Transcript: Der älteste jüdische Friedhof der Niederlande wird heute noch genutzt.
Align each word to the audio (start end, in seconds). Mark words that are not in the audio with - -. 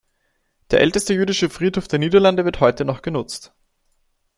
Der 0.71 0.81
älteste 0.81 1.13
jüdische 1.13 1.47
Friedhof 1.47 1.87
der 1.87 1.99
Niederlande 1.99 2.43
wird 2.43 2.59
heute 2.59 2.85
noch 2.85 3.03
genutzt. 3.03 3.53